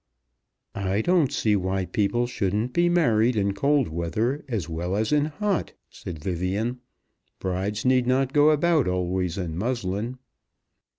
[0.73, 5.25] "I don't see why people shouldn't be married in cold weather as well as in
[5.25, 6.79] hot," said Vivian.
[7.37, 10.17] "Brides need not go about always in muslin."